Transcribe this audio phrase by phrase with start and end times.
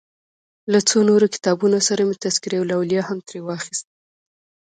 [0.71, 3.87] له څو نورو کتابونو سره مې تذکرة الاولیا هم ترې واخیست.